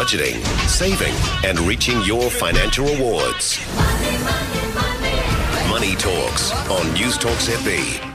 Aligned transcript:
budgeting, 0.00 0.42
saving, 0.66 1.12
and 1.46 1.60
reaching 1.60 2.00
your 2.00 2.30
financial 2.30 2.86
rewards. 2.86 3.60
Money 5.68 5.94
Talks 5.96 6.52
on 6.70 6.86
Newstalk 6.96 7.36
ZB. 7.36 8.06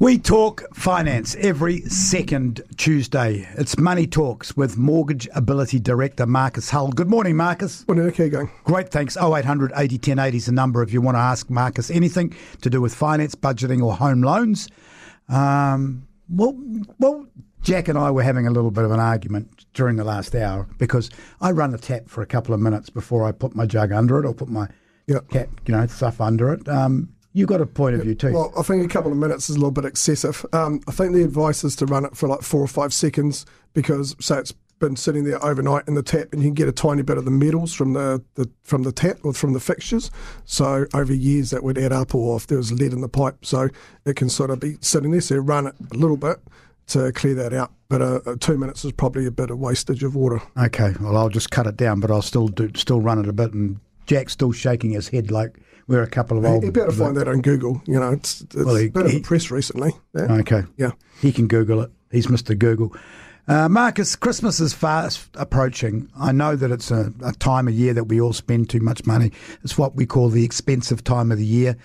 We 0.00 0.18
talk 0.18 0.64
finance 0.74 1.36
every 1.36 1.82
second 1.82 2.62
Tuesday. 2.78 3.46
It's 3.56 3.78
Money 3.78 4.08
Talks 4.08 4.56
with 4.56 4.76
Mortgage 4.76 5.28
Ability 5.36 5.78
Director 5.78 6.26
Marcus 6.26 6.68
Hull. 6.68 6.88
Good 6.88 7.08
morning, 7.08 7.36
Marcus. 7.36 7.86
Morning, 7.86 8.06
okay, 8.06 8.28
going. 8.28 8.50
Great, 8.64 8.88
thanks. 8.88 9.16
0800 9.16 9.70
80 9.76 9.94
1080 9.98 10.36
is 10.36 10.46
the 10.46 10.52
number 10.52 10.82
if 10.82 10.92
you 10.92 11.00
want 11.00 11.14
to 11.14 11.20
ask 11.20 11.48
Marcus 11.48 11.92
anything 11.92 12.34
to 12.60 12.68
do 12.68 12.80
with 12.80 12.92
finance, 12.92 13.36
budgeting, 13.36 13.84
or 13.84 13.94
home 13.94 14.22
loans. 14.22 14.68
Um, 15.28 16.08
well, 16.28 16.60
well, 16.98 17.28
Jack 17.62 17.88
and 17.88 17.96
I 17.98 18.10
were 18.10 18.22
having 18.22 18.46
a 18.46 18.50
little 18.50 18.70
bit 18.70 18.84
of 18.84 18.90
an 18.90 19.00
argument 19.00 19.66
during 19.74 19.96
the 19.96 20.04
last 20.04 20.34
hour 20.34 20.66
because 20.78 21.10
I 21.40 21.52
run 21.52 21.70
the 21.70 21.78
tap 21.78 22.08
for 22.08 22.22
a 22.22 22.26
couple 22.26 22.54
of 22.54 22.60
minutes 22.60 22.90
before 22.90 23.24
I 23.26 23.32
put 23.32 23.54
my 23.54 23.66
jug 23.66 23.92
under 23.92 24.18
it 24.18 24.26
or 24.26 24.34
put 24.34 24.48
my 24.48 24.68
Yep. 25.08 25.28
cap, 25.30 25.48
you 25.66 25.74
know, 25.74 25.84
stuff 25.86 26.20
under 26.20 26.52
it. 26.52 26.68
Um, 26.68 27.08
you 27.32 27.44
got 27.46 27.60
a 27.60 27.66
point 27.66 27.96
of 27.96 28.02
view 28.02 28.14
too. 28.14 28.32
Well, 28.32 28.52
I 28.56 28.62
think 28.62 28.84
a 28.84 28.88
couple 28.88 29.10
of 29.10 29.18
minutes 29.18 29.50
is 29.50 29.56
a 29.56 29.58
little 29.58 29.72
bit 29.72 29.84
excessive. 29.84 30.44
Um, 30.52 30.80
I 30.86 30.92
think 30.92 31.12
the 31.12 31.24
advice 31.24 31.64
is 31.64 31.74
to 31.76 31.86
run 31.86 32.04
it 32.04 32.16
for 32.16 32.28
like 32.28 32.42
four 32.42 32.60
or 32.60 32.68
five 32.68 32.92
seconds 32.94 33.44
because, 33.74 34.14
say, 34.20 34.38
it's 34.38 34.52
been 34.78 34.94
sitting 34.96 35.24
there 35.24 35.42
overnight 35.44 35.84
in 35.88 35.94
the 35.94 36.02
tap, 36.02 36.28
and 36.32 36.42
you 36.42 36.48
can 36.48 36.54
get 36.54 36.68
a 36.68 36.72
tiny 36.72 37.02
bit 37.02 37.16
of 37.16 37.24
the 37.24 37.30
metals 37.30 37.72
from 37.72 37.94
the, 37.94 38.22
the 38.34 38.48
from 38.62 38.82
the 38.84 38.92
tap 38.92 39.18
or 39.24 39.32
from 39.32 39.54
the 39.54 39.60
fixtures. 39.60 40.10
So 40.44 40.86
over 40.94 41.12
years, 41.14 41.50
that 41.50 41.62
would 41.64 41.78
add 41.78 41.92
up, 41.92 42.14
or 42.14 42.36
if 42.36 42.46
there 42.48 42.58
was 42.58 42.70
lead 42.72 42.92
in 42.92 43.00
the 43.00 43.08
pipe, 43.08 43.44
so 43.44 43.68
it 44.04 44.14
can 44.16 44.28
sort 44.28 44.50
of 44.50 44.60
be 44.60 44.76
sitting 44.80 45.10
there. 45.10 45.20
So 45.20 45.36
run 45.36 45.66
it 45.68 45.74
a 45.92 45.96
little 45.96 46.16
bit 46.16 46.38
to 46.88 47.12
clear 47.12 47.34
that 47.34 47.52
out. 47.52 47.72
But 47.88 48.02
uh, 48.02 48.20
uh, 48.26 48.36
two 48.40 48.56
minutes 48.56 48.84
is 48.84 48.92
probably 48.92 49.26
a 49.26 49.30
bit 49.30 49.50
of 49.50 49.58
wastage 49.58 50.02
of 50.02 50.14
water. 50.14 50.40
Okay, 50.58 50.92
well, 51.00 51.16
I'll 51.16 51.28
just 51.28 51.50
cut 51.50 51.66
it 51.66 51.76
down, 51.76 52.00
but 52.00 52.10
I'll 52.10 52.22
still 52.22 52.48
do, 52.48 52.70
still 52.74 53.00
run 53.00 53.18
it 53.18 53.28
a 53.28 53.32
bit. 53.32 53.52
And 53.52 53.80
Jack's 54.06 54.32
still 54.32 54.52
shaking 54.52 54.90
his 54.92 55.08
head 55.08 55.30
like 55.30 55.58
we're 55.86 56.02
a 56.02 56.08
couple 56.08 56.38
of 56.38 56.44
old. 56.44 56.64
You 56.64 56.72
better 56.72 56.92
find 56.92 57.16
that 57.16 57.28
on 57.28 57.40
Google. 57.42 57.82
You 57.86 58.00
know, 58.00 58.12
it's, 58.12 58.40
it's 58.42 58.54
Well, 58.56 58.76
he- 58.76 58.88
been 58.88 59.06
in 59.06 59.12
the 59.16 59.20
press 59.20 59.50
recently. 59.50 59.92
Yeah. 60.14 60.32
Okay, 60.40 60.62
Yeah. 60.76 60.92
he 61.20 61.32
can 61.32 61.48
Google 61.48 61.82
it. 61.82 61.90
He's 62.10 62.26
Mr. 62.28 62.58
Google. 62.58 62.94
Uh, 63.48 63.68
Marcus, 63.68 64.14
Christmas 64.14 64.60
is 64.60 64.72
fast 64.72 65.28
approaching. 65.34 66.08
I 66.16 66.30
know 66.30 66.54
that 66.54 66.70
it's 66.70 66.92
a, 66.92 67.12
a 67.24 67.32
time 67.32 67.66
of 67.66 67.74
year 67.74 67.92
that 67.92 68.04
we 68.04 68.20
all 68.20 68.32
spend 68.32 68.70
too 68.70 68.78
much 68.80 69.04
money. 69.04 69.32
It's 69.64 69.76
what 69.76 69.96
we 69.96 70.06
call 70.06 70.28
the 70.28 70.44
expensive 70.44 71.02
time 71.02 71.32
of 71.32 71.38
the 71.38 71.44
year. 71.44 71.76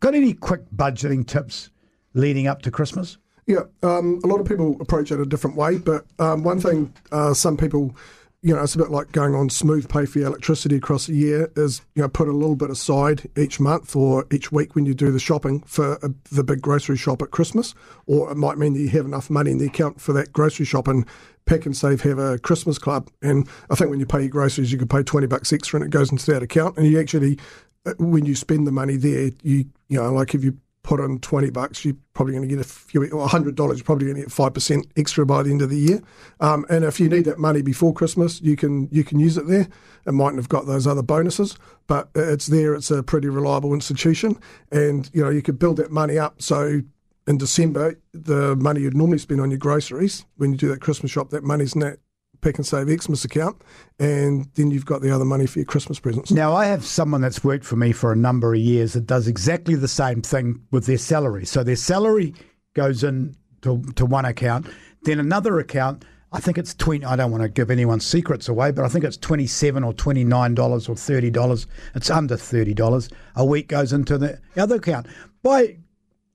Got 0.00 0.14
any 0.14 0.32
quick 0.32 0.62
budgeting 0.74 1.26
tips 1.26 1.68
leading 2.14 2.46
up 2.46 2.62
to 2.62 2.70
Christmas? 2.70 3.18
Yeah, 3.46 3.64
um, 3.82 4.20
a 4.22 4.26
lot 4.28 4.40
of 4.40 4.46
people 4.46 4.76
approach 4.80 5.10
it 5.10 5.18
a 5.18 5.26
different 5.26 5.56
way, 5.56 5.78
but 5.78 6.06
um, 6.18 6.44
one 6.44 6.60
thing 6.60 6.92
uh, 7.10 7.34
some 7.34 7.56
people, 7.56 7.94
you 8.40 8.54
know, 8.54 8.62
it's 8.62 8.76
a 8.76 8.78
bit 8.78 8.90
like 8.90 9.10
going 9.10 9.34
on 9.34 9.50
smooth 9.50 9.88
pay 9.88 10.06
for 10.06 10.20
your 10.20 10.28
electricity 10.28 10.76
across 10.76 11.08
a 11.08 11.12
year 11.12 11.50
is, 11.56 11.80
you 11.96 12.02
know, 12.02 12.08
put 12.08 12.28
a 12.28 12.32
little 12.32 12.54
bit 12.54 12.70
aside 12.70 13.28
each 13.36 13.58
month 13.58 13.96
or 13.96 14.26
each 14.30 14.52
week 14.52 14.76
when 14.76 14.86
you 14.86 14.94
do 14.94 15.10
the 15.10 15.18
shopping 15.18 15.60
for 15.66 16.04
uh, 16.04 16.08
the 16.30 16.44
big 16.44 16.62
grocery 16.62 16.96
shop 16.96 17.20
at 17.20 17.32
Christmas, 17.32 17.74
or 18.06 18.30
it 18.30 18.36
might 18.36 18.58
mean 18.58 18.74
that 18.74 18.80
you 18.80 18.88
have 18.90 19.06
enough 19.06 19.28
money 19.28 19.50
in 19.50 19.58
the 19.58 19.66
account 19.66 20.00
for 20.00 20.12
that 20.12 20.32
grocery 20.32 20.64
shop 20.64 20.86
and 20.86 21.04
PAK'nSAVE 21.46 22.00
have 22.02 22.18
a 22.20 22.38
Christmas 22.38 22.78
club, 22.78 23.10
and 23.22 23.48
I 23.68 23.74
think 23.74 23.90
when 23.90 23.98
you 23.98 24.06
pay 24.06 24.20
your 24.20 24.28
groceries, 24.28 24.70
you 24.70 24.78
can 24.78 24.86
pay 24.86 25.02
twenty 25.02 25.26
bucks 25.26 25.52
extra, 25.52 25.80
and 25.80 25.84
it 25.84 25.90
goes 25.90 26.12
into 26.12 26.30
that 26.30 26.44
account, 26.44 26.76
and 26.76 26.86
you 26.86 27.00
actually, 27.00 27.40
uh, 27.84 27.94
when 27.98 28.24
you 28.24 28.36
spend 28.36 28.68
the 28.68 28.72
money 28.72 28.94
there, 28.94 29.30
you 29.42 29.64
you 29.88 30.00
know, 30.00 30.12
like 30.12 30.36
if 30.36 30.44
you 30.44 30.58
put 30.82 31.00
in 31.00 31.18
20 31.20 31.50
bucks, 31.50 31.84
you're 31.84 31.96
probably 32.14 32.34
going 32.34 32.48
to 32.48 32.54
get 32.54 32.64
a 32.64 32.68
few, 32.68 33.02
or 33.10 33.28
$100, 33.28 33.56
you're 33.56 33.84
probably 33.84 34.06
going 34.06 34.16
to 34.16 34.22
get 34.22 34.30
5% 34.30 34.90
extra 34.96 35.24
by 35.24 35.42
the 35.42 35.50
end 35.50 35.62
of 35.62 35.70
the 35.70 35.78
year. 35.78 36.02
Um, 36.40 36.66
and 36.68 36.84
if 36.84 36.98
you 36.98 37.08
need 37.08 37.24
that 37.26 37.38
money 37.38 37.62
before 37.62 37.94
Christmas, 37.94 38.40
you 38.40 38.56
can 38.56 38.88
you 38.90 39.04
can 39.04 39.18
use 39.18 39.36
it 39.36 39.46
there. 39.46 39.68
It 40.06 40.12
mightn't 40.12 40.38
have 40.38 40.48
got 40.48 40.66
those 40.66 40.86
other 40.86 41.02
bonuses, 41.02 41.56
but 41.86 42.10
it's 42.14 42.46
there. 42.46 42.74
It's 42.74 42.90
a 42.90 43.02
pretty 43.02 43.28
reliable 43.28 43.74
institution. 43.74 44.38
And, 44.70 45.08
you 45.12 45.22
know, 45.22 45.30
you 45.30 45.42
could 45.42 45.58
build 45.58 45.76
that 45.76 45.92
money 45.92 46.18
up. 46.18 46.42
So 46.42 46.82
in 47.26 47.38
December, 47.38 48.00
the 48.12 48.56
money 48.56 48.80
you'd 48.80 48.96
normally 48.96 49.18
spend 49.18 49.40
on 49.40 49.50
your 49.50 49.58
groceries, 49.58 50.24
when 50.36 50.52
you 50.52 50.58
do 50.58 50.68
that 50.68 50.80
Christmas 50.80 51.12
shop, 51.12 51.30
that 51.30 51.44
money's 51.44 51.74
in 51.74 51.80
that 51.80 51.98
PAK'nSAVE 52.42 53.02
Xmas 53.02 53.24
account. 53.24 53.62
And 53.98 54.48
then 54.54 54.70
you've 54.70 54.86
got 54.86 55.00
the 55.00 55.10
other 55.10 55.24
money 55.24 55.46
for 55.46 55.60
your 55.60 55.66
Christmas 55.66 55.98
presents. 55.98 56.30
Now, 56.30 56.54
I 56.54 56.66
have 56.66 56.84
someone 56.84 57.20
that's 57.20 57.42
worked 57.42 57.64
for 57.64 57.76
me 57.76 57.92
for 57.92 58.12
a 58.12 58.16
number 58.16 58.52
of 58.52 58.60
years 58.60 58.92
that 58.92 59.06
does 59.06 59.26
exactly 59.26 59.74
the 59.74 59.88
same 59.88 60.20
thing 60.20 60.60
with 60.70 60.86
their 60.86 60.98
salary. 60.98 61.46
So 61.46 61.64
their 61.64 61.76
salary 61.76 62.34
goes 62.74 63.02
in 63.02 63.34
to, 63.62 63.82
to 63.94 64.04
one 64.04 64.24
account, 64.24 64.66
then 65.04 65.18
another 65.18 65.58
account. 65.58 66.04
I 66.34 66.40
think 66.40 66.56
it's 66.56 66.72
twenty. 66.72 67.04
I 67.04 67.14
don't 67.14 67.30
want 67.30 67.42
to 67.42 67.48
give 67.50 67.70
anyone's 67.70 68.06
secrets 68.06 68.48
away, 68.48 68.70
but 68.72 68.86
I 68.86 68.88
think 68.88 69.04
it's 69.04 69.18
twenty-seven 69.18 69.84
or 69.84 69.92
twenty-nine 69.92 70.54
dollars 70.54 70.88
or 70.88 70.96
thirty 70.96 71.30
dollars. 71.30 71.66
It's 71.94 72.08
under 72.08 72.38
thirty 72.38 72.72
dollars 72.72 73.10
a 73.36 73.44
week 73.44 73.68
goes 73.68 73.92
into 73.92 74.16
the 74.16 74.40
other 74.56 74.76
account. 74.76 75.08
By 75.42 75.76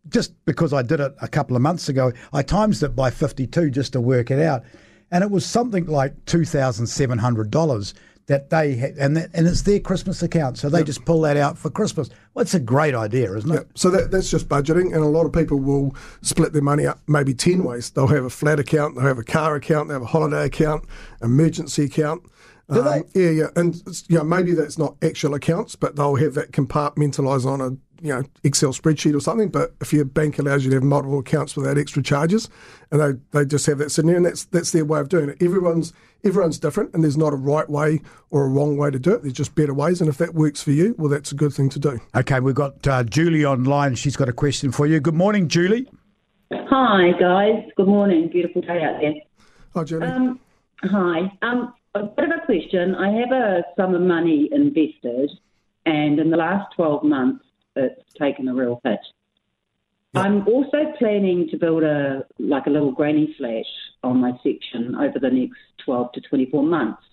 just 0.09 0.33
because 0.45 0.73
I 0.73 0.81
did 0.81 0.99
it 0.99 1.15
a 1.21 1.27
couple 1.27 1.55
of 1.55 1.61
months 1.61 1.89
ago, 1.89 2.11
I 2.31 2.41
times 2.41 2.81
it 2.83 2.95
by 2.95 3.09
52 3.09 3.69
just 3.71 3.93
to 3.93 4.01
work 4.01 4.31
it 4.31 4.39
out. 4.39 4.63
And 5.11 5.23
it 5.23 5.31
was 5.31 5.45
something 5.45 5.85
like 5.85 6.25
$2,700 6.25 7.93
that 8.27 8.49
they 8.49 8.75
had, 8.75 8.97
and, 8.97 9.15
that, 9.15 9.29
and 9.33 9.47
it's 9.47 9.61
their 9.61 9.79
Christmas 9.79 10.21
account. 10.21 10.57
So 10.57 10.67
they 10.67 10.83
just 10.83 11.05
pull 11.05 11.21
that 11.21 11.37
out 11.37 11.57
for 11.57 11.69
Christmas. 11.69 12.09
Well, 12.33 12.41
it's 12.41 12.53
a 12.53 12.59
great 12.59 12.93
idea, 12.93 13.33
isn't 13.33 13.51
it? 13.51 13.67
so 13.73 13.89
that, 13.89 14.11
that's 14.11 14.29
just 14.29 14.49
budgeting, 14.49 14.93
and 14.93 14.97
a 14.97 15.07
lot 15.07 15.25
of 15.25 15.31
people 15.31 15.57
will 15.59 15.95
split 16.21 16.51
their 16.51 16.61
money 16.61 16.85
up 16.85 16.99
maybe 17.07 17.33
10 17.33 17.63
ways. 17.63 17.89
They'll 17.89 18.07
have 18.07 18.25
a 18.25 18.29
flat 18.29 18.59
account, 18.59 18.95
they'll 18.95 19.05
have 19.05 19.17
a 19.17 19.23
car 19.23 19.55
account, 19.55 19.87
they 19.87 19.93
have 19.93 20.01
a 20.01 20.07
holiday 20.07 20.45
account, 20.45 20.83
emergency 21.21 21.85
account. 21.85 22.23
Do 22.69 22.81
Um, 22.81 23.03
yeah, 23.13 23.29
yeah, 23.29 23.47
and 23.55 23.81
you 24.09 24.17
know, 24.17 24.25
maybe 24.25 24.51
that's 24.51 24.77
not 24.77 24.97
actual 25.01 25.33
accounts, 25.33 25.77
but 25.77 25.95
they'll 25.95 26.15
have 26.15 26.33
that 26.33 26.51
compartmentalised 26.51 27.45
on 27.45 27.61
a 27.61 27.77
you 28.01 28.13
know 28.13 28.23
Excel 28.43 28.73
spreadsheet 28.73 29.15
or 29.15 29.19
something. 29.19 29.49
But 29.49 29.73
if 29.81 29.93
your 29.93 30.05
bank 30.05 30.39
allows 30.39 30.63
you 30.63 30.71
to 30.71 30.77
have 30.77 30.83
multiple 30.83 31.19
accounts 31.19 31.55
without 31.55 31.77
extra 31.77 32.03
charges, 32.03 32.49
and 32.91 33.01
they, 33.01 33.39
they 33.39 33.45
just 33.45 33.65
have 33.65 33.77
that 33.79 33.91
sitting 33.91 34.07
there, 34.07 34.17
and 34.17 34.25
that's 34.25 34.45
that's 34.45 34.71
their 34.71 34.85
way 34.85 34.99
of 34.99 35.09
doing 35.09 35.29
it. 35.29 35.41
Everyone's 35.41 35.93
everyone's 36.23 36.59
different, 36.59 36.93
and 36.93 37.03
there's 37.03 37.17
not 37.17 37.33
a 37.33 37.37
right 37.37 37.69
way 37.69 38.01
or 38.31 38.45
a 38.45 38.49
wrong 38.49 38.77
way 38.77 38.91
to 38.91 38.99
do 38.99 39.13
it. 39.13 39.21
There's 39.21 39.33
just 39.33 39.55
better 39.55 39.73
ways, 39.73 40.01
and 40.01 40.09
if 40.09 40.17
that 40.17 40.33
works 40.33 40.61
for 40.61 40.71
you, 40.71 40.95
well, 40.97 41.09
that's 41.09 41.31
a 41.31 41.35
good 41.35 41.53
thing 41.53 41.69
to 41.69 41.79
do. 41.79 41.99
Okay, 42.15 42.39
we've 42.39 42.55
got 42.55 42.87
uh, 42.87 43.03
Julie 43.03 43.45
online. 43.45 43.95
She's 43.95 44.15
got 44.15 44.29
a 44.29 44.33
question 44.33 44.71
for 44.71 44.85
you. 44.85 44.99
Good 44.99 45.15
morning, 45.15 45.47
Julie. 45.47 45.87
Hi 46.51 47.11
guys, 47.19 47.63
good 47.75 47.87
morning. 47.87 48.29
Beautiful 48.29 48.61
day 48.61 48.81
out 48.81 49.01
there. 49.01 49.15
Hi, 49.73 49.83
Julie. 49.83 50.07
Um, 50.07 50.39
hi. 50.83 51.31
Um, 51.41 51.73
a 51.93 52.03
bit 52.03 52.25
of 52.25 52.31
a 52.31 52.45
question. 52.45 52.95
I 52.95 53.09
have 53.19 53.31
a 53.31 53.63
sum 53.75 53.95
of 53.95 54.01
money 54.01 54.49
invested, 54.51 55.31
and 55.85 56.19
in 56.19 56.29
the 56.29 56.37
last 56.37 56.73
twelve 56.75 57.03
months, 57.03 57.43
it's 57.77 58.13
taken 58.19 58.47
a 58.47 58.53
real 58.53 58.81
hit. 58.83 58.99
I'm 60.15 60.47
also 60.47 60.93
planning 60.97 61.47
to 61.49 61.57
build 61.57 61.83
a 61.83 62.25
like 62.39 62.65
a 62.65 62.69
little 62.69 62.91
granny 62.91 63.35
flat 63.37 63.65
on 64.03 64.17
my 64.17 64.31
section 64.43 64.95
over 64.95 65.19
the 65.19 65.29
next 65.29 65.59
twelve 65.83 66.11
to 66.13 66.21
twenty 66.21 66.49
four 66.49 66.63
months. 66.63 67.03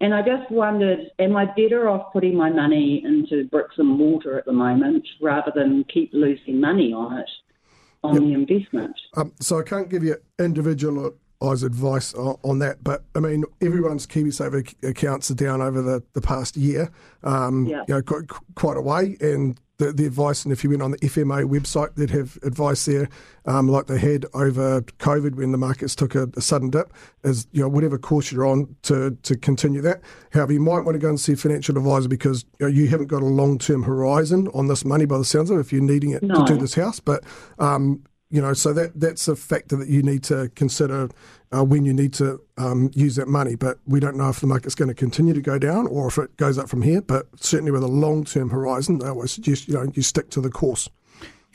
And 0.00 0.14
I 0.14 0.22
just 0.22 0.48
wondered, 0.50 1.10
am 1.18 1.36
I 1.36 1.46
better 1.46 1.88
off 1.88 2.12
putting 2.12 2.36
my 2.36 2.50
money 2.50 3.02
into 3.04 3.48
bricks 3.48 3.74
and 3.78 3.88
mortar 3.88 4.38
at 4.38 4.44
the 4.44 4.52
moment 4.52 5.04
rather 5.20 5.50
than 5.52 5.82
keep 5.92 6.10
losing 6.12 6.60
money 6.60 6.92
on 6.92 7.18
it, 7.18 7.30
on 8.04 8.14
the 8.14 8.32
investment? 8.32 8.94
Um, 9.16 9.32
so 9.40 9.58
I 9.58 9.64
can't 9.64 9.88
give 9.88 10.04
you 10.04 10.14
individualised 10.38 11.16
advice 11.42 12.14
on, 12.14 12.38
on 12.44 12.60
that, 12.60 12.84
but 12.84 13.02
I 13.16 13.18
mean 13.18 13.42
everyone's 13.60 14.06
KiwiSaver 14.06 14.88
accounts 14.88 15.32
are 15.32 15.34
down 15.34 15.60
over 15.60 15.82
the, 15.82 16.04
the 16.12 16.20
past 16.20 16.56
year, 16.56 16.92
um, 17.24 17.66
Yeah. 17.66 17.82
you 17.88 17.94
know, 17.94 18.02
quite, 18.02 18.28
quite 18.54 18.76
a 18.76 18.80
way, 18.82 19.16
and 19.20 19.58
the, 19.78 19.92
the 19.92 20.06
advice, 20.06 20.44
and 20.44 20.52
if 20.52 20.62
you 20.64 20.70
went 20.70 20.82
on 20.82 20.90
the 20.90 20.98
FMA 20.98 21.44
website, 21.44 21.94
they'd 21.94 22.10
have 22.10 22.36
advice 22.42 22.84
there, 22.84 23.08
um, 23.46 23.68
like 23.68 23.86
they 23.86 23.98
had 23.98 24.26
over 24.34 24.82
COVID 24.82 25.36
when 25.36 25.52
the 25.52 25.58
markets 25.58 25.94
took 25.94 26.14
a, 26.16 26.28
a 26.36 26.40
sudden 26.40 26.68
dip, 26.70 26.92
is 27.22 27.46
you 27.52 27.62
know 27.62 27.68
whatever 27.68 27.96
course 27.96 28.30
you're 28.32 28.46
on 28.46 28.74
to 28.82 29.16
to 29.22 29.36
continue 29.36 29.80
that. 29.82 30.00
However, 30.32 30.52
you 30.52 30.60
might 30.60 30.80
want 30.80 30.96
to 30.96 30.98
go 30.98 31.08
and 31.08 31.18
see 31.18 31.32
a 31.32 31.36
financial 31.36 31.78
advisor 31.78 32.08
because 32.08 32.44
you, 32.58 32.66
know, 32.66 32.72
you 32.72 32.88
haven't 32.88 33.06
got 33.06 33.22
a 33.22 33.26
long 33.26 33.56
term 33.58 33.84
horizon 33.84 34.48
on 34.52 34.66
this 34.66 34.84
money 34.84 35.06
by 35.06 35.16
the 35.16 35.24
sounds 35.24 35.48
of 35.50 35.58
it. 35.58 35.60
If 35.60 35.72
you're 35.72 35.80
needing 35.80 36.10
it 36.10 36.22
No. 36.24 36.44
to 36.44 36.44
do 36.44 36.58
this 36.58 36.74
house, 36.74 36.98
but 36.98 37.22
um, 37.60 38.02
you 38.30 38.42
know, 38.42 38.52
so 38.52 38.72
that 38.74 38.98
that's 39.00 39.26
a 39.28 39.36
factor 39.36 39.76
that 39.76 39.88
you 39.88 40.02
need 40.02 40.22
to 40.24 40.50
consider 40.54 41.08
uh, 41.56 41.64
when 41.64 41.84
you 41.84 41.94
need 41.94 42.12
to 42.14 42.40
um, 42.58 42.90
use 42.92 43.16
that 43.16 43.28
money. 43.28 43.54
But 43.54 43.78
we 43.86 44.00
don't 44.00 44.16
know 44.16 44.28
if 44.28 44.40
the 44.40 44.46
market's 44.46 44.74
going 44.74 44.88
to 44.88 44.94
continue 44.94 45.32
to 45.32 45.40
go 45.40 45.58
down 45.58 45.86
or 45.86 46.08
if 46.08 46.18
it 46.18 46.36
goes 46.36 46.58
up 46.58 46.68
from 46.68 46.82
here. 46.82 47.00
But 47.00 47.26
certainly 47.36 47.72
with 47.72 47.82
a 47.82 47.88
long 47.88 48.24
term 48.24 48.50
horizon, 48.50 49.02
I 49.02 49.08
always 49.08 49.32
suggest 49.32 49.68
you 49.68 49.74
know 49.74 49.90
you 49.94 50.02
stick 50.02 50.30
to 50.30 50.40
the 50.40 50.50
course. 50.50 50.90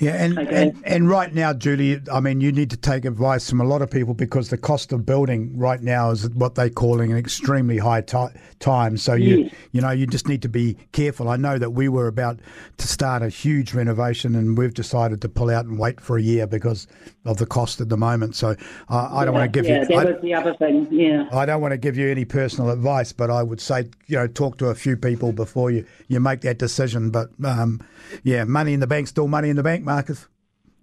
Yeah, 0.03 0.23
and, 0.23 0.37
and 0.37 0.81
and 0.85 1.09
right 1.09 1.33
now, 1.33 1.53
Julie, 1.53 2.01
I 2.11 2.19
mean, 2.19 2.41
you 2.41 2.51
need 2.51 2.69
to 2.71 2.77
take 2.77 3.05
advice 3.05 3.49
from 3.49 3.61
a 3.61 3.63
lot 3.63 3.81
of 3.81 3.89
people 3.89 4.13
because 4.13 4.49
the 4.49 4.57
cost 4.57 4.91
of 4.91 5.05
building 5.05 5.57
right 5.57 5.81
now 5.81 6.11
is 6.11 6.29
what 6.29 6.55
they're 6.55 6.69
calling 6.69 7.11
an 7.11 7.17
extremely 7.17 7.77
high 7.77 8.01
ti 8.01 8.27
time. 8.59 8.97
So 8.97 9.13
you 9.13 9.33
Yes. 9.43 9.53
you 9.71 9.81
know 9.81 9.91
you 9.91 10.05
just 10.05 10.27
need 10.27 10.41
to 10.41 10.49
be 10.49 10.77
careful. 10.91 11.29
I 11.29 11.37
know 11.37 11.57
that 11.57 11.71
we 11.71 11.89
were 11.89 12.07
about 12.07 12.39
to 12.77 12.87
start 12.87 13.21
a 13.23 13.29
huge 13.29 13.73
renovation, 13.73 14.35
and 14.35 14.57
we've 14.57 14.73
decided 14.73 15.21
to 15.21 15.29
pull 15.29 15.49
out 15.49 15.65
and 15.65 15.79
wait 15.79 15.99
for 16.01 16.17
a 16.17 16.21
year 16.21 16.47
because 16.47 16.87
of 17.25 17.37
the 17.37 17.45
cost 17.45 17.79
at 17.79 17.89
the 17.89 17.97
moment. 17.97 18.35
So 18.35 18.55
uh, 18.89 19.09
I 19.11 19.25
don't 19.25 19.33
want 19.33 19.51
to 19.51 19.61
give 19.61 19.69
yeah, 19.69 19.81
you. 19.81 19.85
that 19.87 20.07
I, 20.07 20.11
was 20.11 20.21
the 20.21 20.33
other 20.33 20.53
thing. 20.55 20.87
Yeah. 20.91 21.27
I 21.31 21.45
don't 21.45 21.61
want 21.61 21.71
to 21.71 21.77
give 21.77 21.97
you 21.97 22.09
any 22.09 22.25
personal 22.25 22.69
advice, 22.69 23.13
but 23.13 23.29
I 23.29 23.41
would 23.43 23.61
say, 23.61 23.89
you 24.07 24.17
know, 24.17 24.27
talk 24.27 24.57
to 24.57 24.67
a 24.67 24.75
few 24.75 24.97
people 24.97 25.31
before 25.31 25.71
you, 25.71 25.85
you 26.09 26.19
make 26.19 26.41
that 26.41 26.59
decision. 26.59 27.11
But 27.11 27.29
um, 27.43 27.81
yeah, 28.23 28.43
money 28.43 28.73
in 28.73 28.79
the 28.81 28.87
bank, 28.87 29.07
still 29.07 29.27
money 29.27 29.49
in 29.49 29.55
the 29.55 29.63
bank, 29.63 29.85
Marcus. 29.93 30.27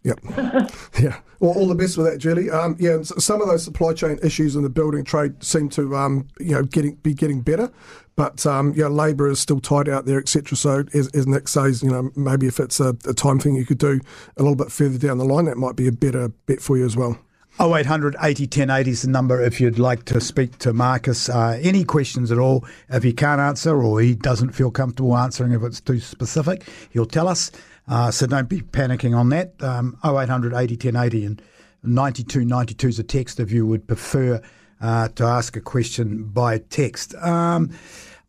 Yep. 0.04 0.20
yeah. 1.00 1.18
Well, 1.40 1.52
all 1.52 1.66
the 1.66 1.74
best 1.74 1.96
with 1.96 2.06
that, 2.06 2.18
Julie. 2.18 2.48
Um, 2.48 2.76
yeah, 2.78 2.92
and 2.92 3.06
some 3.06 3.42
of 3.42 3.48
those 3.48 3.64
supply 3.64 3.92
chain 3.92 4.18
issues 4.22 4.54
in 4.54 4.62
the 4.62 4.70
building 4.70 5.04
trade 5.04 5.42
seem 5.42 5.68
to, 5.70 5.96
um, 5.96 6.28
you 6.38 6.52
know, 6.52 6.62
getting 6.62 6.94
be 6.96 7.12
getting 7.12 7.40
better, 7.40 7.70
but 8.14 8.46
um, 8.46 8.72
yeah, 8.76 8.86
labour 8.86 9.28
is 9.28 9.40
still 9.40 9.60
tight 9.60 9.88
out 9.88 10.06
there, 10.06 10.18
etc. 10.18 10.56
So, 10.56 10.84
as, 10.94 11.08
as 11.08 11.26
Nick 11.26 11.48
says, 11.48 11.82
you 11.82 11.90
know, 11.90 12.10
maybe 12.14 12.46
if 12.46 12.60
it's 12.60 12.78
a, 12.78 12.96
a 13.06 13.14
time 13.14 13.40
thing 13.40 13.56
you 13.56 13.66
could 13.66 13.78
do 13.78 14.00
a 14.36 14.42
little 14.42 14.56
bit 14.56 14.70
further 14.70 14.98
down 14.98 15.18
the 15.18 15.24
line, 15.24 15.46
that 15.46 15.56
might 15.56 15.76
be 15.76 15.88
a 15.88 15.92
better 15.92 16.28
bet 16.46 16.60
for 16.60 16.78
you 16.78 16.86
as 16.86 16.96
well. 16.96 17.18
0800 17.60 18.16
80 18.22 18.44
1080 18.44 18.90
is 18.90 19.02
the 19.02 19.08
number 19.08 19.42
if 19.42 19.60
you'd 19.60 19.78
like 19.78 20.04
to 20.06 20.20
speak 20.20 20.56
to 20.58 20.72
Marcus. 20.72 21.28
Uh, 21.28 21.58
any 21.62 21.84
questions 21.84 22.30
at 22.30 22.38
all, 22.38 22.64
if 22.88 23.02
he 23.02 23.12
can't 23.12 23.40
answer 23.40 23.82
or 23.82 24.00
he 24.00 24.14
doesn't 24.14 24.52
feel 24.52 24.70
comfortable 24.70 25.16
answering 25.16 25.52
if 25.52 25.62
it's 25.62 25.80
too 25.80 26.00
specific, 26.00 26.66
he'll 26.90 27.04
tell 27.04 27.28
us. 27.28 27.50
Uh, 27.90 28.10
so 28.10 28.24
don't 28.26 28.48
be 28.48 28.60
panicking 28.60 29.16
on 29.16 29.30
that. 29.30 29.60
Um, 29.60 29.98
0800 30.04 30.54
80 30.54 30.74
1080 30.76 31.24
and 31.26 31.42
9292 31.82 32.88
is 32.88 32.98
a 32.98 33.02
text 33.02 33.40
if 33.40 33.50
you 33.50 33.66
would 33.66 33.86
prefer 33.88 34.40
uh, 34.80 35.08
to 35.08 35.24
ask 35.24 35.56
a 35.56 35.60
question 35.60 36.24
by 36.24 36.58
text. 36.58 37.14
Um, 37.16 37.70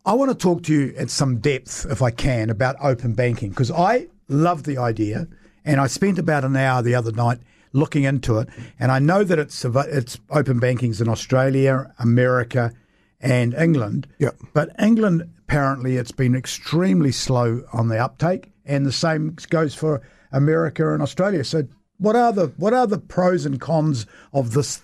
I 0.04 0.14
want 0.14 0.32
to 0.32 0.36
talk 0.36 0.64
to 0.64 0.74
you 0.74 0.94
at 0.96 1.10
some 1.10 1.38
depth, 1.38 1.86
if 1.88 2.02
I 2.02 2.10
can, 2.10 2.50
about 2.50 2.76
open 2.82 3.14
banking 3.14 3.50
because 3.50 3.70
I 3.70 4.08
love 4.28 4.64
the 4.64 4.78
idea, 4.78 5.28
and 5.64 5.80
I 5.80 5.86
spent 5.86 6.18
about 6.18 6.44
an 6.44 6.56
hour 6.56 6.82
the 6.82 6.96
other 6.96 7.12
night 7.12 7.38
looking 7.72 8.02
into 8.02 8.38
it, 8.38 8.48
and 8.80 8.90
I 8.90 8.98
know 8.98 9.22
that 9.22 9.38
it's 9.38 9.64
it's 9.64 10.18
open 10.28 10.60
bankings 10.60 11.00
in 11.00 11.08
Australia, 11.08 11.94
America, 12.00 12.72
and 13.20 13.54
England. 13.54 14.08
Yep. 14.18 14.36
But 14.52 14.74
England 14.80 15.30
apparently 15.38 15.96
it's 15.96 16.12
been 16.12 16.34
extremely 16.34 17.12
slow 17.12 17.62
on 17.72 17.88
the 17.88 17.98
uptake, 17.98 18.51
and 18.64 18.86
the 18.86 18.92
same 18.92 19.36
goes 19.50 19.74
for 19.74 20.02
America 20.32 20.92
and 20.92 21.02
Australia. 21.02 21.44
So 21.44 21.66
what 21.98 22.16
are 22.16 22.32
the 22.32 22.48
what 22.56 22.74
are 22.74 22.86
the 22.86 22.98
pros 22.98 23.46
and 23.46 23.60
cons 23.60 24.06
of 24.32 24.52
this 24.52 24.82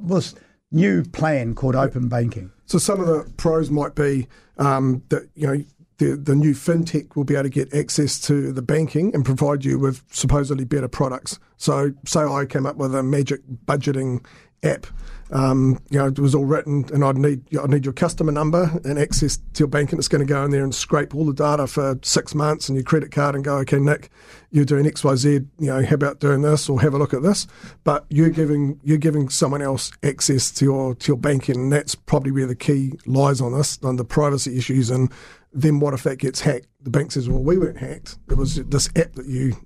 this 0.00 0.34
new 0.70 1.04
plan 1.04 1.54
called 1.54 1.76
open 1.76 2.08
banking? 2.08 2.50
So 2.66 2.78
some 2.78 3.00
of 3.00 3.06
the 3.06 3.30
pros 3.36 3.70
might 3.70 3.94
be 3.94 4.26
um, 4.58 5.02
that 5.08 5.28
you 5.34 5.46
know 5.46 5.64
the 5.98 6.16
the 6.16 6.34
new 6.34 6.54
fintech 6.54 7.16
will 7.16 7.24
be 7.24 7.34
able 7.34 7.44
to 7.44 7.48
get 7.48 7.72
access 7.74 8.20
to 8.22 8.52
the 8.52 8.62
banking 8.62 9.14
and 9.14 9.24
provide 9.24 9.64
you 9.64 9.78
with 9.78 10.02
supposedly 10.10 10.64
better 10.64 10.88
products. 10.88 11.38
So 11.56 11.92
say 12.04 12.20
I 12.20 12.44
came 12.46 12.66
up 12.66 12.76
with 12.76 12.94
a 12.94 13.02
magic 13.02 13.40
budgeting 13.66 14.24
app. 14.62 14.86
Um, 15.30 15.78
you 15.90 15.98
know, 15.98 16.06
it 16.06 16.18
was 16.18 16.34
all 16.34 16.44
written, 16.44 16.86
and 16.92 17.04
I'd 17.04 17.18
need 17.18 17.42
I'd 17.56 17.70
need 17.70 17.84
your 17.84 17.92
customer 17.92 18.32
number 18.32 18.80
and 18.84 18.98
access 18.98 19.36
to 19.36 19.58
your 19.60 19.68
bank, 19.68 19.92
and 19.92 19.98
it's 19.98 20.08
going 20.08 20.26
to 20.26 20.32
go 20.32 20.44
in 20.44 20.50
there 20.50 20.64
and 20.64 20.74
scrape 20.74 21.14
all 21.14 21.26
the 21.26 21.34
data 21.34 21.66
for 21.66 21.98
six 22.02 22.34
months 22.34 22.68
and 22.68 22.76
your 22.76 22.84
credit 22.84 23.12
card, 23.12 23.34
and 23.34 23.44
go, 23.44 23.56
okay, 23.58 23.78
Nick, 23.78 24.10
you're 24.50 24.64
doing 24.64 24.86
X, 24.86 25.04
Y, 25.04 25.14
Z. 25.16 25.28
You 25.30 25.46
know, 25.58 25.84
how 25.84 25.94
about 25.94 26.20
doing 26.20 26.42
this, 26.42 26.68
or 26.68 26.80
have 26.80 26.94
a 26.94 26.98
look 26.98 27.12
at 27.12 27.22
this? 27.22 27.46
But 27.84 28.06
you're 28.08 28.30
giving 28.30 28.80
you're 28.82 28.98
giving 28.98 29.28
someone 29.28 29.62
else 29.62 29.92
access 30.02 30.50
to 30.52 30.64
your 30.64 30.94
to 30.94 31.08
your 31.08 31.18
banking, 31.18 31.56
and 31.56 31.72
that's 31.72 31.94
probably 31.94 32.32
where 32.32 32.46
the 32.46 32.56
key 32.56 32.92
lies 33.06 33.40
on 33.40 33.52
this, 33.52 33.78
on 33.82 33.96
the 33.96 34.04
privacy 34.04 34.56
issues. 34.56 34.90
And 34.90 35.12
then 35.52 35.80
what 35.80 35.94
if 35.94 36.02
that 36.04 36.16
gets 36.16 36.40
hacked? 36.40 36.68
The 36.82 36.90
bank 36.90 37.12
says, 37.12 37.28
well, 37.28 37.42
we 37.42 37.58
weren't 37.58 37.78
hacked. 37.78 38.18
It 38.30 38.36
was 38.36 38.56
this 38.56 38.88
app 38.96 39.12
that 39.14 39.26
you 39.26 39.56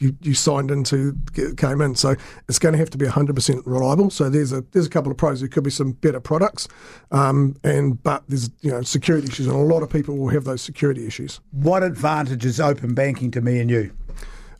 you, 0.00 0.16
you 0.22 0.34
signed 0.34 0.70
into 0.70 1.16
came 1.56 1.80
in. 1.80 1.94
So 1.94 2.16
it's 2.48 2.58
going 2.58 2.72
to 2.72 2.78
have 2.78 2.90
to 2.90 2.98
be 2.98 3.06
100% 3.06 3.62
reliable. 3.66 4.10
So 4.10 4.28
there's 4.28 4.52
a 4.52 4.62
there's 4.72 4.86
a 4.86 4.90
couple 4.90 5.12
of 5.12 5.18
pros. 5.18 5.40
There 5.40 5.48
could 5.48 5.64
be 5.64 5.70
some 5.70 5.92
better 5.92 6.20
products, 6.20 6.66
um, 7.12 7.56
and 7.62 8.02
but 8.02 8.24
there's 8.28 8.50
you 8.60 8.70
know 8.70 8.82
security 8.82 9.28
issues, 9.28 9.46
and 9.46 9.54
a 9.54 9.58
lot 9.58 9.82
of 9.82 9.90
people 9.90 10.16
will 10.16 10.30
have 10.30 10.44
those 10.44 10.62
security 10.62 11.06
issues. 11.06 11.40
What 11.52 11.82
advantage 11.82 12.44
is 12.44 12.58
open 12.58 12.94
banking 12.94 13.30
to 13.32 13.40
me 13.40 13.60
and 13.60 13.70
you? 13.70 13.92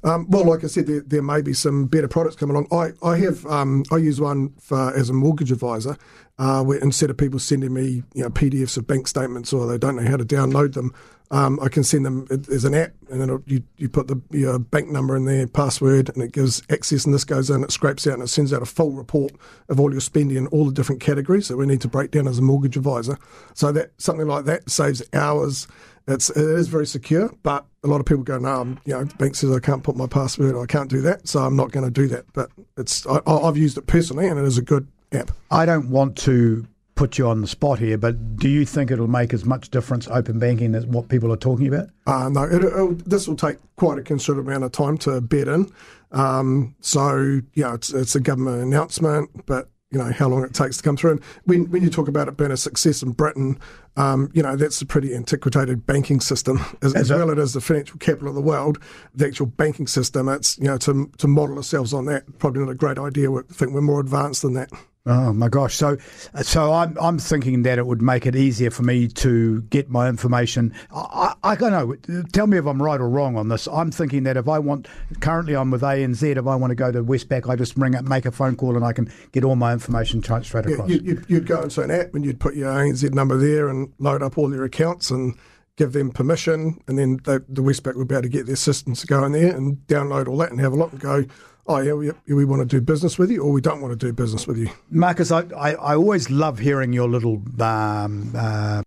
Um, 0.03 0.27
well, 0.31 0.47
like 0.47 0.65
I 0.65 0.67
said, 0.67 0.87
there, 0.87 1.01
there 1.01 1.23
may 1.23 1.43
be 1.43 1.53
some 1.53 1.85
better 1.85 2.09
products 2.09 2.35
coming 2.37 2.57
along. 2.57 2.69
I, 2.73 3.07
I 3.07 3.19
have 3.19 3.45
um, 3.47 3.85
I 3.91 3.97
use 3.97 4.21
one 4.21 4.51
for 4.59 4.95
as 4.95 5.11
a 5.11 5.13
mortgage 5.13 5.53
advisor, 5.53 5.97
uh, 6.41 6.63
where 6.65 6.79
instead 6.79 7.11
of 7.11 7.19
people 7.19 7.39
sending 7.39 7.73
me 7.75 8.03
you 8.15 8.23
know 8.23 8.31
PDFs 8.31 8.79
of 8.79 8.87
bank 8.87 9.07
statements 9.07 9.53
or 9.53 9.67
they 9.67 9.77
don't 9.77 9.95
know 9.95 10.11
how 10.11 10.17
to 10.17 10.25
download 10.25 10.73
them, 10.73 10.93
um, 11.31 11.61
I 11.63 11.69
can 11.69 11.85
send 11.85 12.07
them 12.07 12.27
as 12.51 12.65
an 12.65 12.75
app, 12.75 12.93
and 13.11 13.21
then 13.21 13.43
you 13.47 13.63
you 13.77 13.91
put 13.91 14.09
the 14.09 14.21
your 14.31 14.59
bank 14.59 14.89
number 14.89 15.15
in 15.15 15.27
there, 15.27 15.47
password, 15.47 16.09
and 16.09 16.23
it 16.23 16.33
gives 16.33 16.63
access, 16.71 17.05
and 17.05 17.15
this 17.15 17.25
goes 17.25 17.51
in, 17.51 17.63
it 17.63 17.71
scrapes 17.71 18.07
out, 18.07 18.15
and 18.15 18.23
it 18.23 18.29
sends 18.29 18.55
out 18.55 18.63
a 18.63 18.67
full 18.67 18.93
report 18.93 19.33
of 19.69 19.79
all 19.79 19.93
your 19.93 20.01
spending 20.01 20.39
in 20.39 20.47
all 20.49 20.65
the 20.65 20.73
different 20.73 21.03
categories 21.03 21.49
that 21.49 21.59
we 21.59 21.67
need 21.67 21.83
to 21.83 21.89
break 21.89 22.11
down 22.11 22.27
as 22.27 22.39
a 22.39 22.43
mortgage 22.43 22.77
advisor. 22.77 23.19
So 23.55 23.71
that 23.73 23.93
something 23.99 24.27
like 24.27 24.47
that 24.47 24.71
saves 24.71 25.03
hours. 25.13 25.69
It's 26.09 26.31
it 26.31 26.39
is 26.39 26.67
very 26.69 26.87
secure, 26.87 27.33
but 27.43 27.67
a 27.85 27.87
lot 27.87 28.01
of 28.01 28.07
people 28.07 28.25
go, 28.25 28.39
no, 28.39 28.63
I'm, 28.63 28.81
you 28.87 28.95
know, 28.95 29.05
the 29.05 29.15
bank 29.17 29.37
says 29.37 29.53
I 29.53 29.61
can't 29.61 29.85
put 29.85 29.95
my 29.95 30.07
password, 30.07 30.55
or 30.55 30.63
I 30.63 30.67
can't 30.67 30.89
do 30.91 31.03
that, 31.03 31.29
so 31.29 31.41
I'm 31.41 31.55
not 31.55 31.71
going 31.71 31.85
to 31.85 31.91
do 31.91 32.09
that. 32.09 32.25
But 32.33 32.51
it's 32.79 33.07
I- 33.07 33.21
I've 33.27 33.59
used 33.59 33.77
it 33.77 33.87
personally, 33.87 34.27
and 34.27 34.39
it 34.39 34.45
is 34.47 34.57
a 34.57 34.63
good 34.63 34.89
app. 35.13 35.31
I 35.51 35.67
don't 35.67 35.91
want 35.91 36.17
to 36.19 36.67
put 37.01 37.17
you 37.17 37.27
on 37.27 37.41
the 37.41 37.47
spot 37.47 37.79
here, 37.79 37.97
but 37.97 38.37
do 38.37 38.47
you 38.47 38.67
think 38.67 38.91
it'll 38.91 39.09
make 39.09 39.33
as 39.33 39.47
much 39.47 39.71
difference 39.71 40.07
open 40.09 40.39
banking 40.39 40.75
as 40.75 40.85
what 40.85 41.09
people 41.09 41.33
are 41.33 41.37
talking 41.39 41.67
about? 41.67 41.89
Uh, 42.07 42.29
no, 42.29 42.43
it, 42.43 42.63
it'll, 42.63 42.93
this 42.93 43.27
will 43.27 43.37
take 43.37 43.57
quite 43.77 43.99
a 43.99 44.03
considerable 44.03 44.51
amount 44.51 44.65
of 44.65 44.73
time 44.73 44.99
to 44.99 45.19
bed 45.23 45.49
in. 45.49 45.73
Um, 46.13 46.75
so, 46.81 47.17
you 47.17 47.63
know, 47.65 47.73
it's, 47.73 47.91
it's 47.95 48.15
a 48.17 48.21
government 48.21 48.63
announcement, 48.63 49.47
but, 49.47 49.71
you 49.91 49.99
know, 49.99 50.13
how 50.13 50.29
long 50.29 50.45
it 50.45 50.53
takes 50.53 50.77
to 50.77 50.83
come 50.83 50.99
through. 50.99 51.13
And 51.13 51.25
when, 51.45 51.71
when 51.71 51.83
you 51.83 51.89
talk 51.89 52.07
about 52.07 52.29
it 52.29 52.37
being 52.37 52.51
a 52.51 52.57
success 52.59 53.03
in 53.03 53.13
Britain, 53.13 53.59
um, 53.97 54.31
you 54.35 54.43
know, 54.43 54.55
that's 54.55 54.83
a 54.83 54.87
pretty 54.87 55.15
antiquated 55.15 55.87
banking 55.87 56.21
system. 56.21 56.61
As, 56.83 56.95
as 56.95 57.11
well 57.11 57.31
it 57.31 57.39
is 57.39 57.55
the 57.55 57.63
financial 57.63 57.97
capital 57.97 58.29
of 58.29 58.35
the 58.35 58.43
world, 58.43 58.79
the 59.15 59.27
actual 59.27 59.47
banking 59.47 59.87
system, 59.87 60.29
it's, 60.29 60.59
you 60.59 60.65
know, 60.65 60.77
to, 60.77 61.11
to 61.17 61.27
model 61.27 61.57
ourselves 61.57 61.95
on 61.95 62.05
that, 62.05 62.39
probably 62.39 62.61
not 62.61 62.71
a 62.71 62.75
great 62.75 62.99
idea. 62.99 63.31
We 63.31 63.41
think 63.45 63.73
we're 63.73 63.81
more 63.81 64.01
advanced 64.01 64.43
than 64.43 64.53
that. 64.53 64.71
Oh 65.07 65.33
my 65.33 65.49
gosh! 65.49 65.75
So, 65.77 65.97
so 66.43 66.75
I'm 66.75 66.95
I'm 67.01 67.19
thinking 67.19 67.63
that 67.63 67.79
it 67.79 67.87
would 67.87 68.03
make 68.03 68.27
it 68.27 68.37
easier 68.37 68.71
for 68.71 68.83
me 68.83 69.09
to 69.09 69.63
get 69.63 69.89
my 69.89 70.11
information. 70.11 70.75
I, 70.95 71.35
I, 71.43 71.53
I 71.53 71.55
don't 71.55 71.73
know. 71.73 72.23
Tell 72.35 72.47
me 72.47 72.59
if 72.59 72.67
I'm 72.67 72.83
right 72.83 73.01
or 73.01 73.09
wrong 73.09 73.35
on 73.37 73.49
this. 73.49 73.67
I'm 73.67 73.91
thinking 73.91 74.25
that 74.25 74.37
if 74.37 74.47
I 74.47 74.59
want, 74.59 74.89
currently 75.21 75.57
I'm 75.57 75.71
with 75.71 75.81
ANZ. 75.81 76.23
If 76.37 76.47
I 76.47 76.55
want 76.55 76.71
to 76.71 76.75
go 76.75 76.93
to 76.93 77.03
Westpac, 77.03 77.49
I 77.49 77.57
just 77.57 77.79
ring 77.79 77.95
up, 77.95 78.05
make 78.05 78.27
a 78.27 78.31
phone 78.31 78.57
call, 78.57 78.77
and 78.77 78.85
I 78.85 78.93
can 78.93 79.11
get 79.33 79.43
all 79.43 79.57
my 79.57 79.73
information 79.73 80.21
tra- 80.21 80.45
straight 80.45 80.67
Yeah, 80.67 80.75
across. 80.75 80.91
you'd, 80.91 81.07
you'd, 81.07 81.25
you'd 81.29 81.47
go 81.47 81.63
into 81.63 81.81
an 81.81 81.91
app 81.91 82.15
and 82.15 82.23
you'd 82.23 82.39
put 82.39 82.55
your 82.55 82.71
ANZ 82.71 83.11
number 83.15 83.39
there 83.39 83.71
and 83.71 83.91
load 83.99 84.23
up 84.23 84.37
all 84.37 84.53
your 84.53 84.65
accounts 84.65 85.11
and 85.11 85.35
give 85.77 85.95
them 85.95 86.11
permission, 86.11 86.79
and 86.89 86.99
then 86.99 87.19
they, 87.25 87.39
the 87.49 87.63
Westpac 87.63 87.97
would 87.97 88.07
be 88.09 88.15
able 88.15 88.23
to 88.25 88.29
get 88.29 88.45
their 88.45 88.55
systems 88.55 89.01
to 89.01 89.07
go 89.07 89.25
in 89.25 89.33
there 89.33 89.57
and 89.57 89.79
download 89.87 90.29
all 90.29 90.37
that 90.37 90.51
and 90.51 90.61
have 90.61 90.75
a 90.75 90.77
look 90.77 90.93
and 90.93 91.01
go, 91.01 91.25
oh 91.71 91.81
yeah, 91.81 91.93
we, 91.93 92.35
we 92.35 92.45
want 92.45 92.61
to 92.61 92.67
do 92.67 92.81
business 92.81 93.19
with 93.19 93.31
you, 93.31 93.43
or 93.43 93.53
we 93.53 93.61
don't 93.61 93.81
want 93.81 93.93
to 93.99 94.07
do 94.07 94.13
business 94.13 94.47
with 94.47 94.59
you. 94.59 94.69
Marcus, 94.91 95.31
I, 95.31 95.43
I, 95.57 95.75
I 95.75 95.95
always 95.95 96.29
love 96.31 96.59
hearing 96.59 96.93
your 96.93 97.09
little 97.09 97.43
um, 97.61 98.33
uh, 98.37 98.83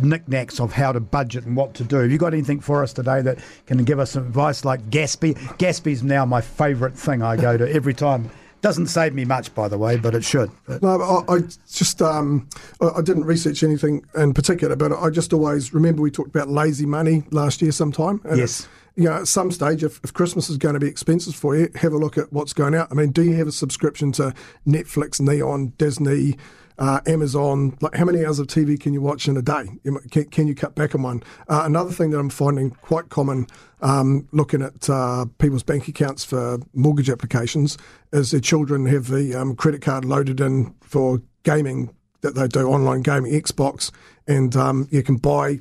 knickknacks 0.00 0.60
of 0.60 0.72
how 0.72 0.92
to 0.92 1.00
budget 1.00 1.44
and 1.44 1.56
what 1.56 1.74
to 1.74 1.84
do. 1.84 1.96
Have 1.96 2.10
you 2.12 2.18
got 2.18 2.32
anything 2.32 2.60
for 2.60 2.82
us 2.82 2.92
today 2.92 3.22
that 3.22 3.38
can 3.66 3.82
give 3.84 3.98
us 3.98 4.12
some 4.12 4.24
advice 4.24 4.64
like 4.64 4.88
Gatsby? 4.88 5.34
Gatsby's 5.58 6.02
now 6.04 6.24
my 6.24 6.40
favourite 6.40 6.94
thing 6.94 7.22
I 7.22 7.36
go 7.36 7.56
to 7.56 7.70
every 7.72 7.94
time. 7.94 8.30
Doesn't 8.60 8.86
save 8.86 9.12
me 9.12 9.24
much, 9.24 9.52
by 9.56 9.66
the 9.66 9.76
way, 9.76 9.96
but 9.96 10.14
it 10.14 10.22
should. 10.22 10.48
But 10.68 10.82
No, 10.82 11.24
I, 11.28 11.34
I 11.34 11.40
just 11.68 12.00
um, 12.00 12.48
I, 12.80 12.90
I 12.98 13.02
didn't 13.02 13.24
research 13.24 13.64
anything 13.64 14.04
in 14.14 14.32
particular, 14.32 14.76
but 14.76 14.92
I 14.92 15.10
just 15.10 15.32
always 15.32 15.74
remember 15.74 16.00
we 16.00 16.12
talked 16.12 16.28
about 16.28 16.48
lazy 16.48 16.86
money 16.86 17.24
last 17.32 17.60
year 17.60 17.72
sometime. 17.72 18.20
Yes. 18.32 18.68
You 18.94 19.04
know, 19.04 19.12
at 19.14 19.28
some 19.28 19.50
stage, 19.50 19.82
if, 19.82 20.00
if 20.04 20.12
Christmas 20.12 20.50
is 20.50 20.58
going 20.58 20.74
to 20.74 20.80
be 20.80 20.88
expensive 20.88 21.34
for 21.34 21.56
you, 21.56 21.68
have 21.76 21.92
a 21.92 21.98
look 21.98 22.18
at 22.18 22.32
what's 22.32 22.52
going 22.52 22.74
out. 22.74 22.88
I 22.90 22.94
mean, 22.94 23.10
do 23.10 23.22
you 23.22 23.34
have 23.36 23.48
a 23.48 23.52
subscription 23.52 24.12
to 24.12 24.34
Netflix, 24.66 25.20
Neon, 25.20 25.68
Disney, 25.78 26.36
uh, 26.78 27.00
Amazon? 27.06 27.76
Like, 27.80 27.94
how 27.94 28.04
many 28.04 28.24
hours 28.24 28.38
of 28.38 28.48
TV 28.48 28.78
can 28.78 28.92
you 28.92 29.00
watch 29.00 29.28
in 29.28 29.36
a 29.36 29.42
day? 29.42 29.64
Can, 30.10 30.24
can 30.26 30.46
you 30.46 30.54
cut 30.54 30.74
back 30.74 30.94
on 30.94 31.02
one? 31.02 31.22
Uh, 31.48 31.62
another 31.64 31.90
thing 31.90 32.10
that 32.10 32.18
I'm 32.18 32.28
finding 32.28 32.70
quite 32.70 33.08
common, 33.08 33.46
um, 33.80 34.28
looking 34.32 34.60
at 34.60 34.90
uh, 34.90 35.24
people's 35.38 35.62
bank 35.62 35.88
accounts 35.88 36.24
for 36.24 36.58
mortgage 36.74 37.08
applications, 37.08 37.78
is 38.12 38.30
their 38.30 38.40
children 38.40 38.86
have 38.86 39.08
the 39.08 39.34
um, 39.34 39.56
credit 39.56 39.80
card 39.80 40.04
loaded 40.04 40.40
in 40.40 40.74
for 40.82 41.22
gaming 41.44 41.94
that 42.22 42.34
they 42.34 42.48
do 42.48 42.68
online 42.68 43.02
gaming, 43.02 43.32
Xbox, 43.32 43.90
and 44.26 44.54
um, 44.56 44.88
you 44.90 45.02
can 45.02 45.16
buy 45.16 45.58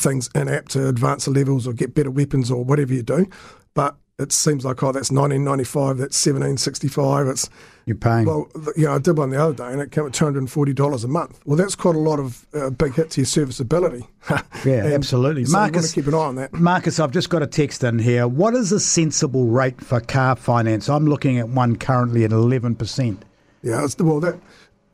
things 0.00 0.28
in 0.34 0.48
app 0.48 0.68
to 0.70 0.88
advance 0.88 1.26
the 1.26 1.30
levels 1.30 1.66
or 1.66 1.72
get 1.72 1.94
better 1.94 2.10
weapons 2.10 2.50
or 2.50 2.64
whatever 2.64 2.92
you 2.94 3.02
do. 3.02 3.26
But 3.74 3.96
it 4.18 4.32
seems 4.32 4.64
like 4.66 4.82
oh 4.82 4.92
that's 4.92 5.10
1995, 5.10 5.96
that's 5.98 6.26
1765. 6.26 7.26
It's 7.28 7.48
You're 7.86 7.96
paying. 7.96 8.26
well, 8.26 8.50
you 8.76 8.84
know, 8.84 8.94
I 8.94 8.98
did 8.98 9.16
one 9.16 9.30
the 9.30 9.42
other 9.42 9.54
day, 9.54 9.72
and 9.72 9.80
it 9.80 9.90
came 9.92 10.04
at 10.06 10.12
two 10.12 10.24
hundred 10.26 10.40
and 10.40 10.50
forty 10.50 10.74
dollars 10.74 11.04
a 11.04 11.08
month. 11.08 11.40
Well, 11.46 11.56
that's 11.56 11.74
quite 11.74 11.94
a 11.94 11.98
lot 11.98 12.18
of 12.20 12.44
uh, 12.52 12.68
big 12.70 12.94
hit 12.94 13.10
to 13.12 13.20
your 13.22 13.26
serviceability. 13.26 14.06
Yeah, 14.62 14.84
absolutely. 14.92 15.46
So 15.46 15.52
Marcus- 15.52 15.88
to 15.88 15.94
keep 15.94 16.06
an 16.06 16.12
eye 16.12 16.18
on 16.18 16.34
that. 16.34 16.52
Marcus, 16.52 17.00
I've 17.00 17.12
just 17.12 17.30
got 17.30 17.42
a 17.42 17.46
text 17.46 17.82
in 17.82 17.98
here. 17.98 18.28
What 18.28 18.52
is 18.54 18.72
a 18.72 18.78
sensible 18.80 19.46
rate 19.46 19.80
for 19.80 20.00
car 20.00 20.36
finance? 20.36 20.90
I'm 20.90 21.06
looking 21.06 21.38
at 21.38 21.48
one 21.48 21.76
currently 21.76 22.24
at 22.24 22.30
11%. 22.30 23.16
Yeah, 23.62 23.82
it's, 23.82 23.96
well, 23.96 24.20
that 24.20 24.38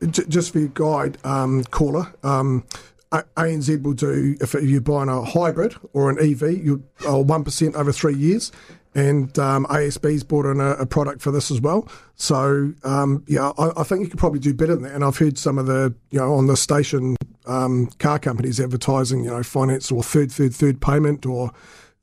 j- 0.09 0.23
just 0.29 0.53
for 0.53 0.59
your 0.59 0.69
guide 0.69 1.17
um, 1.25 1.65
caller, 1.65 2.13
um, 2.23 2.63
ANZ 3.11 3.81
will 3.83 3.93
do 3.93 4.35
if 4.41 4.53
you're 4.53 4.81
buying 4.81 5.09
a 5.09 5.23
hybrid 5.23 5.75
or 5.93 6.09
an 6.09 6.17
EV, 6.19 6.63
you 6.63 6.83
are 7.07 7.21
one 7.21 7.43
percent 7.43 7.75
over 7.75 7.91
three 7.91 8.15
years, 8.15 8.51
and 8.95 9.37
um, 9.39 9.65
ASB's 9.65 10.23
bought 10.23 10.45
in 10.45 10.59
a, 10.59 10.71
a 10.71 10.85
product 10.85 11.21
for 11.21 11.31
this 11.31 11.49
as 11.49 11.61
well. 11.61 11.87
So 12.15 12.73
um, 12.83 13.23
yeah, 13.27 13.51
I, 13.57 13.71
I 13.77 13.83
think 13.83 14.01
you 14.01 14.09
could 14.09 14.19
probably 14.19 14.39
do 14.39 14.53
better 14.53 14.75
than 14.75 14.83
that. 14.83 14.93
And 14.93 15.03
I've 15.03 15.17
heard 15.17 15.37
some 15.37 15.57
of 15.57 15.67
the 15.67 15.95
you 16.11 16.19
know 16.19 16.33
on 16.33 16.47
the 16.47 16.57
station 16.57 17.15
um, 17.45 17.87
car 17.99 18.19
companies 18.19 18.59
advertising 18.59 19.23
you 19.23 19.29
know 19.29 19.43
finance 19.43 19.91
or 19.91 20.03
third 20.03 20.31
third 20.31 20.53
third 20.53 20.81
payment 20.81 21.25
or 21.25 21.51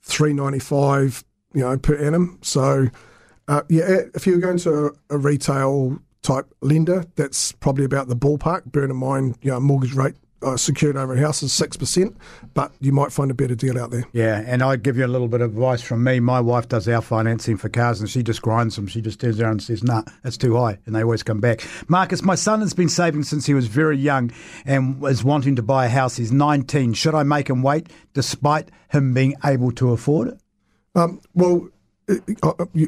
three 0.00 0.32
ninety 0.32 0.58
five 0.58 1.22
you 1.52 1.60
know 1.60 1.76
per 1.76 1.96
annum. 1.96 2.38
So 2.42 2.88
uh, 3.46 3.62
yeah, 3.68 4.00
if 4.14 4.26
you're 4.26 4.38
going 4.38 4.58
to 4.58 4.94
a, 5.10 5.18
retail 5.18 5.98
type 6.22 6.46
lender, 6.62 7.04
that's 7.16 7.52
probably 7.52 7.84
about 7.84 8.08
the 8.08 8.16
ballpark. 8.16 8.72
Bear 8.72 8.84
in 8.84 8.96
mind, 8.96 9.36
you 9.42 9.50
know, 9.50 9.60
mortgage 9.60 9.92
rate 9.92 10.14
uh, 10.42 10.56
secured 10.56 10.96
over 10.96 11.14
a 11.14 11.20
house 11.20 11.42
is 11.42 11.52
six 11.52 11.76
percent, 11.76 12.16
but 12.52 12.72
you 12.80 12.92
might 12.92 13.12
find 13.12 13.30
a 13.30 13.34
better 13.34 13.54
deal 13.54 13.78
out 13.78 13.90
there. 13.90 14.04
Yeah, 14.12 14.42
and 14.46 14.62
I'd 14.62 14.82
give 14.82 14.96
you 14.96 15.06
a 15.06 15.08
little 15.08 15.28
bit 15.28 15.40
of 15.40 15.50
advice 15.50 15.82
from 15.82 16.04
me. 16.04 16.20
My 16.20 16.40
wife 16.40 16.68
does 16.68 16.88
our 16.88 17.00
financing 17.00 17.56
for 17.56 17.68
cars 17.68 18.00
and 18.00 18.08
she 18.08 18.22
just 18.22 18.42
grinds 18.42 18.76
them. 18.76 18.86
She 18.86 19.00
just 19.00 19.20
turns 19.20 19.40
around 19.40 19.52
and 19.52 19.62
says, 19.62 19.82
nah, 19.82 20.02
it's 20.24 20.36
too 20.36 20.56
high. 20.56 20.78
And 20.86 20.94
they 20.94 21.02
always 21.02 21.22
come 21.22 21.40
back. 21.40 21.66
Marcus, 21.88 22.22
my 22.22 22.34
son 22.34 22.60
has 22.60 22.74
been 22.74 22.88
saving 22.88 23.22
since 23.22 23.46
he 23.46 23.54
was 23.54 23.66
very 23.66 23.96
young 23.96 24.32
and 24.64 25.02
is 25.04 25.24
wanting 25.24 25.56
to 25.56 25.62
buy 25.62 25.86
a 25.86 25.88
house. 25.88 26.16
He's 26.16 26.32
19. 26.32 26.94
Should 26.94 27.14
I 27.14 27.22
make 27.22 27.48
him 27.48 27.62
wait 27.62 27.88
despite 28.12 28.70
him 28.90 29.14
being 29.14 29.34
able 29.44 29.72
to 29.72 29.92
afford 29.92 30.28
it? 30.28 30.38
Um, 30.94 31.20
well, 31.34 31.68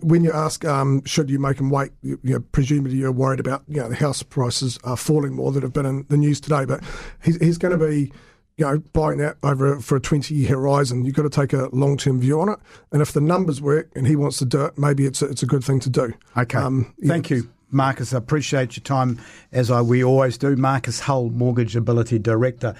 when 0.02 0.22
you 0.22 0.32
ask, 0.32 0.64
um, 0.64 1.02
should 1.04 1.30
you 1.30 1.38
make 1.38 1.56
them 1.56 1.70
wait? 1.70 1.92
You, 2.02 2.18
you 2.22 2.34
know, 2.34 2.40
presumably 2.52 2.96
you're 2.96 3.12
worried 3.12 3.40
about 3.40 3.62
you 3.66 3.80
know 3.80 3.88
the 3.88 3.94
house 3.94 4.22
prices 4.22 4.78
are 4.84 4.96
falling 4.96 5.34
more 5.34 5.52
that 5.52 5.62
have 5.62 5.72
been 5.72 5.86
in 5.86 6.06
the 6.08 6.16
news 6.16 6.40
today. 6.40 6.64
But 6.64 6.82
he's, 7.22 7.36
he's 7.38 7.58
going 7.58 7.78
to 7.78 7.84
be, 7.84 8.12
you 8.56 8.66
know, 8.66 8.78
buying 8.92 9.18
that 9.18 9.36
over 9.42 9.80
for 9.80 9.96
a 9.96 10.00
20 10.00 10.34
year 10.34 10.50
horizon. 10.50 11.04
You've 11.04 11.14
got 11.14 11.22
to 11.22 11.30
take 11.30 11.52
a 11.52 11.68
long 11.72 11.96
term 11.96 12.20
view 12.20 12.40
on 12.40 12.50
it. 12.50 12.58
And 12.92 13.00
if 13.00 13.12
the 13.12 13.20
numbers 13.20 13.60
work 13.60 13.90
and 13.94 14.06
he 14.06 14.16
wants 14.16 14.38
to 14.38 14.44
do 14.44 14.64
it, 14.66 14.78
maybe 14.78 15.06
it's 15.06 15.22
a, 15.22 15.26
it's 15.26 15.42
a 15.42 15.46
good 15.46 15.64
thing 15.64 15.80
to 15.80 15.90
do. 15.90 16.12
Okay. 16.36 16.58
Um, 16.58 16.94
yeah. 16.98 17.08
Thank 17.08 17.30
you, 17.30 17.50
Marcus. 17.70 18.12
I 18.12 18.18
appreciate 18.18 18.76
your 18.76 18.84
time 18.84 19.20
as 19.52 19.70
I 19.70 19.80
we 19.80 20.04
always 20.04 20.36
do. 20.36 20.56
Marcus 20.56 21.00
Hull, 21.00 21.30
Mortgage 21.30 21.74
Ability 21.74 22.18
Director. 22.18 22.74